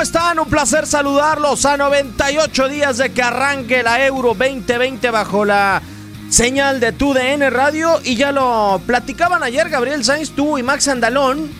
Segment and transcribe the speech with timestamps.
[0.00, 0.38] ¿Cómo están?
[0.38, 5.82] Un placer saludarlos a 98 días de que arranque la Euro 2020 bajo la
[6.30, 8.00] señal de TUDN Radio.
[8.02, 11.50] Y ya lo platicaban ayer Gabriel Sainz, tú y Max Andalón.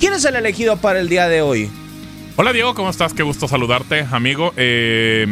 [0.00, 1.70] ¿Quién es el elegido para el día de hoy?
[2.36, 3.12] Hola Diego, ¿cómo estás?
[3.12, 4.54] Qué gusto saludarte, amigo.
[4.56, 5.26] Eh,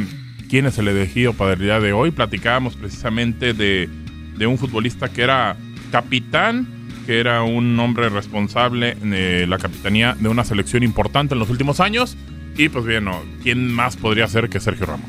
[0.51, 2.11] ¿Quién es el elegido para el día de hoy?
[2.11, 3.89] Platicábamos precisamente de,
[4.37, 5.57] de un futbolista que era
[5.91, 6.69] capitán
[7.07, 11.81] que era un hombre responsable de la capitanía de una selección importante en los últimos
[11.81, 12.17] años.
[12.57, 13.07] Y pues bien,
[13.43, 15.09] ¿quién más podría ser que Sergio Ramos?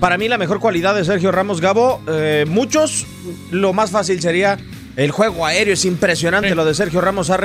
[0.00, 3.06] Para mí la mejor cualidad de Sergio Ramos Gabo, eh, muchos,
[3.50, 4.58] lo más fácil sería
[4.96, 7.38] el juego aéreo, es impresionante lo de Sergio Ramos, ha,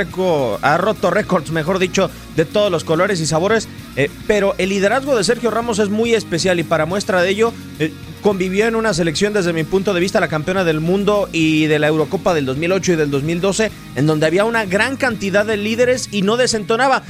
[0.62, 5.16] ha roto récords, mejor dicho, de todos los colores y sabores, eh, pero el liderazgo
[5.16, 8.94] de Sergio Ramos es muy especial y para muestra de ello, eh, convivió en una
[8.94, 12.45] selección desde mi punto de vista la campeona del mundo y de la Eurocopa del
[12.45, 17.04] 2008 y del 2012, en donde había una gran cantidad de líderes y no desentonaba.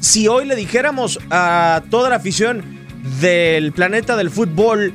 [0.00, 2.62] Si hoy le dijéramos a toda la afición
[3.20, 4.92] del planeta del fútbol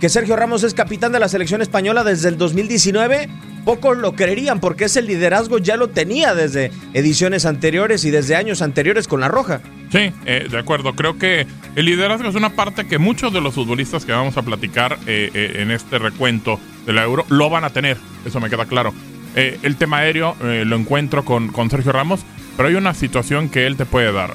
[0.00, 3.28] que Sergio Ramos es capitán de la selección española desde el 2019,
[3.64, 8.62] pocos lo creerían porque ese liderazgo ya lo tenía desde ediciones anteriores y desde años
[8.62, 9.60] anteriores con la Roja.
[9.90, 10.94] Sí, eh, de acuerdo.
[10.94, 14.42] Creo que el liderazgo es una parte que muchos de los futbolistas que vamos a
[14.42, 17.96] platicar eh, eh, en este recuento de la Euro lo van a tener.
[18.24, 18.92] Eso me queda claro.
[19.34, 22.20] el tema aéreo lo encuentro con, con, Sergio Ramos,
[22.56, 24.34] pero hay una situación que él te puede dar.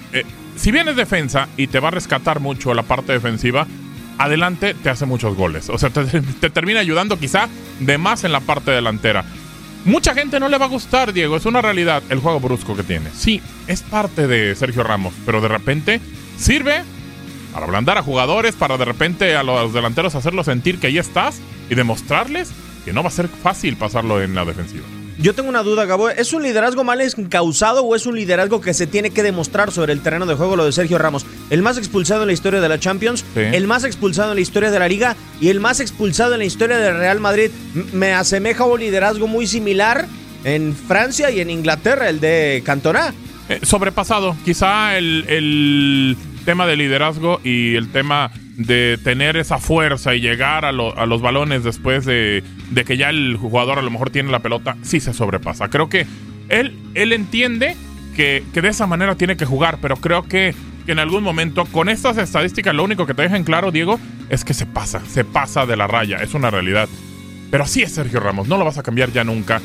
[0.58, 3.66] si bien es defensa y te va a rescatar mucho la parte defensiva,
[4.19, 5.69] adelante te hace muchos goles.
[5.69, 9.25] O sea, te, termina ayudando quizá de más en la parte delantera.
[9.85, 12.83] Mucha gente no le va a gustar, Diego, es una realidad el juego brusco que
[12.83, 13.09] tiene.
[13.15, 16.01] Sí, es parte de Sergio Ramos, pero de repente
[16.37, 16.83] sirve
[17.53, 21.39] para ablandar a jugadores, para de repente a los delanteros hacerlos sentir que ahí estás
[21.69, 22.51] y demostrarles
[22.83, 24.85] que no va a ser fácil pasarlo en la defensiva.
[25.21, 26.09] Yo tengo una duda, Gabo.
[26.09, 29.91] ¿Es un liderazgo mal encausado o es un liderazgo que se tiene que demostrar sobre
[29.91, 31.25] el terreno de juego lo de Sergio Ramos?
[31.49, 34.71] El más expulsado en la historia de la Champions, el más expulsado en la historia
[34.71, 37.52] de la Liga y el más expulsado en la historia del Real Madrid.
[37.91, 40.08] Me asemeja a un liderazgo muy similar
[40.45, 43.13] en Francia y en Inglaterra, el de Cantona.
[43.49, 44.37] Eh, sobrepasado.
[44.45, 50.65] Quizá el, el tema de liderazgo y el tema de tener esa fuerza y llegar
[50.65, 52.43] a, los balones después de,
[52.86, 55.70] que ya el jugador a lo mejor tiene la pelota, sí se sobrepasa.
[55.70, 56.05] Creo que
[56.49, 57.77] él, él entiende
[58.17, 60.53] que, de esa manera tiene que jugar, pero creo que,
[60.86, 63.97] que, en algún momento con estas estadísticas lo único que te dejan claro, Diego,
[64.27, 66.89] es que se pasa, se pasa de la raya, es una realidad.
[67.49, 69.61] Pero así es Sergio Ramos, no lo vas a cambiar ya nunca.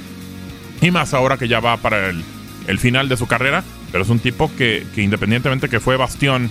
[0.81, 2.23] Y más ahora que ya va para el,
[2.69, 6.49] el final de su carrera, pero es un tipo que, que independientemente que fue bastión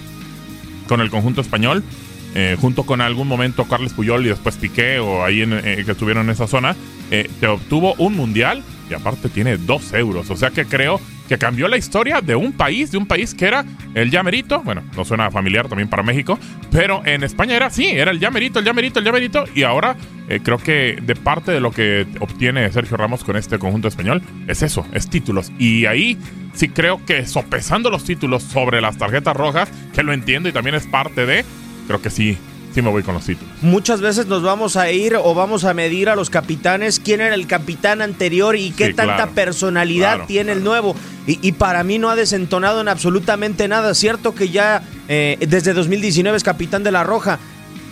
[0.89, 1.85] con el conjunto español,
[2.35, 5.91] eh, junto con algún momento Carles Puyol y después Piqué o ahí en, eh, que
[5.91, 6.75] estuvieron en esa zona,
[7.11, 10.31] eh, te obtuvo un mundial y aparte tiene dos euros.
[10.31, 10.99] O sea que creo
[11.29, 14.83] que cambió la historia de un país, de un país que era el llamerito, bueno,
[14.95, 16.39] no suena familiar también para México,
[16.71, 19.95] pero en España era sí, era el llamerito, el llamerito, el llamerito, y ahora
[20.43, 24.63] creo que de parte de lo que obtiene Sergio Ramos con este conjunto español es
[24.63, 25.51] eso, es títulos.
[25.59, 26.17] Y ahí
[26.53, 30.75] sí creo que sopesando los títulos sobre las tarjetas rojas, que lo entiendo y también
[30.75, 31.45] es parte de,
[31.87, 32.37] creo que sí,
[32.73, 33.53] sí me voy con los títulos.
[33.61, 37.35] Muchas veces nos vamos a ir o vamos a medir a los capitanes quién era
[37.35, 40.95] el capitán anterior y qué tanta personalidad tiene el nuevo.
[41.25, 43.93] Y, para mí no ha desentonado en absolutamente nada.
[43.93, 47.39] Cierto que ya eh, desde 2019 es capitán de la Roja.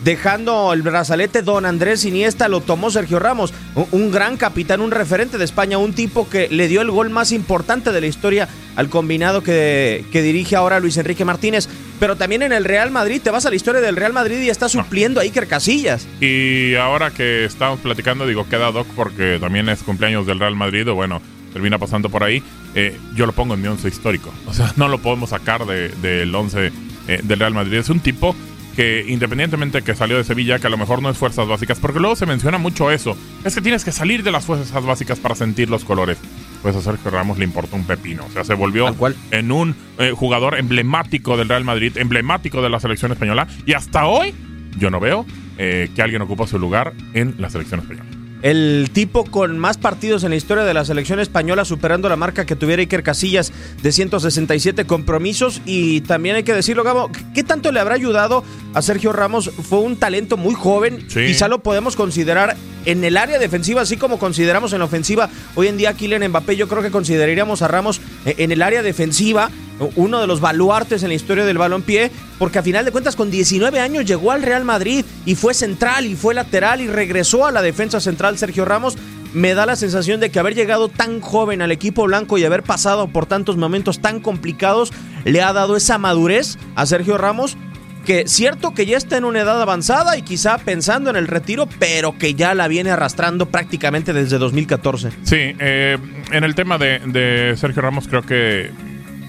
[0.03, 3.53] Dejando el brazalete, don Andrés Iniesta lo tomó Sergio Ramos,
[3.91, 7.31] un gran capitán, un referente de España, un tipo que le dio el gol más
[7.31, 11.69] importante de la historia al combinado que, que dirige ahora Luis Enrique Martínez
[12.01, 13.22] pero también en el Real Madrid.
[13.23, 16.07] Te vas a la historia del Real Madrid y está supliendo a Iker Casillas.
[16.19, 20.89] Y ahora que estamos platicando, digo, queda Doc porque también es cumpleaños del Real Madrid,
[20.89, 21.22] o bueno,
[21.53, 22.41] termina pasando por ahí.
[22.73, 24.34] Eh, yo lo pongo en mi once histórico.
[24.47, 26.72] O sea, no lo podemos sacar del de, once
[27.07, 27.75] eh, del Real Madrid.
[27.75, 28.35] Es un tipo
[28.75, 32.00] que independientemente que salió de Sevilla, que a lo mejor no es fuerzas básicas, porque
[32.00, 35.35] luego se menciona mucho eso, es que tienes que salir de las fuerzas básicas para
[35.35, 36.18] sentir los colores
[36.61, 38.25] pues a Sergio Ramos le importa un pepino.
[38.25, 38.95] O sea, se volvió
[39.31, 43.47] en un eh, jugador emblemático del Real Madrid, emblemático de la selección española.
[43.65, 44.33] Y hasta hoy
[44.77, 45.25] yo no veo
[45.57, 48.20] eh, que alguien ocupe su lugar en la selección española.
[48.41, 52.45] El tipo con más partidos en la historia de la selección española, superando la marca
[52.45, 55.61] que tuviera Iker Casillas de 167 compromisos.
[55.65, 58.43] Y también hay que decirlo, Gabo, ¿qué tanto le habrá ayudado
[58.73, 59.49] a Sergio Ramos?
[59.49, 61.05] Fue un talento muy joven.
[61.07, 65.29] Quizá lo podemos considerar en el área defensiva, así como consideramos en la ofensiva.
[65.55, 68.81] Hoy en día, Kylian Mbappé, yo creo que consideraríamos a Ramos eh, en el área
[68.81, 69.51] defensiva
[69.95, 73.31] uno de los baluartes en la historia del balompié, porque a final de cuentas con
[73.31, 77.51] 19 años llegó al Real Madrid y fue central y fue lateral y regresó a
[77.51, 78.98] la defensa central Sergio Ramos.
[79.33, 82.63] Me da la sensación de que haber llegado tan joven al equipo blanco y haber
[82.63, 84.92] pasado por tantos momentos tan complicados
[85.24, 87.57] le ha dado esa madurez a Sergio Ramos
[88.06, 91.68] que cierto que ya está en una edad avanzada y quizá pensando en el retiro,
[91.80, 95.10] pero que ya la viene arrastrando prácticamente desde 2014.
[95.24, 95.98] Sí, eh,
[96.31, 98.72] en el tema de, de, Sergio Ramos creo que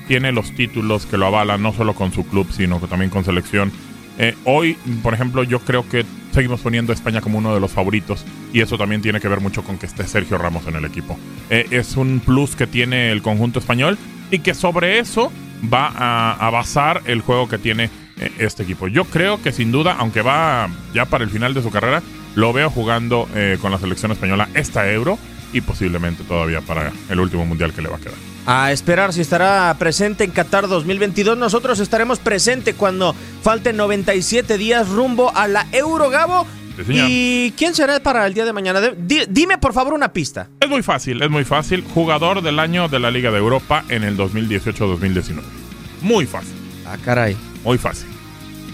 [0.06, 3.72] tiene los títulos que lo avalan, no solo con su club, sino también con selección.
[4.19, 7.70] Eh, hoy, por ejemplo, yo creo que seguimos poniendo a España como uno de los
[7.72, 10.84] favoritos y eso también tiene que ver mucho con que esté Sergio Ramos en el
[10.84, 11.19] equipo.
[11.50, 13.99] Eh, es un plus que tiene el conjunto español
[14.31, 15.32] y que sobre eso
[15.72, 15.88] va
[16.34, 18.88] a, basar el juego que tiene eh, este equipo.
[18.88, 22.02] Yo creo que sin duda, aunque va ya para el final de su carrera,
[22.34, 23.28] lo veo jugando
[23.60, 25.19] con la selección española esta Euro
[25.52, 28.14] y posiblemente todavía para el último mundial que le va a quedar.
[28.46, 31.38] A esperar si estará presente en Qatar 2022.
[31.38, 36.46] Nosotros estaremos presente cuando falten 97 días rumbo a la Euro Gabo.
[36.88, 38.81] ¿Y quién será para el día de mañana?
[39.28, 40.49] Dime por favor una pista.
[40.58, 41.84] Es muy fácil, es muy fácil.
[41.94, 45.43] Jugador del año de la Liga de Europa en el 2018-2019.
[46.00, 46.55] Muy fácil.
[46.87, 47.37] Ah, caray.
[47.62, 48.08] Muy fácil.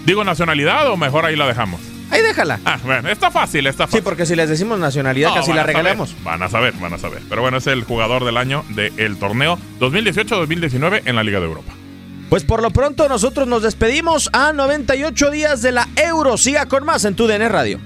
[0.05, 1.81] ¿Digo nacionalidad o mejor ahí la dejamos?
[2.11, 2.59] Ahí déjala.
[2.65, 3.99] Ah, bueno, está fácil, está fácil.
[3.99, 6.15] Sí, porque si les decimos nacionalidad, casi la regalamos.
[6.23, 7.21] Van a saber, van a saber.
[7.29, 11.73] Pero bueno, es el jugador del año del torneo 2018-2019 en la Liga de Europa.
[12.29, 16.37] Pues por lo pronto nosotros nos despedimos a 98 días de la Euro.
[16.37, 17.79] Siga con más en tu DN Radio.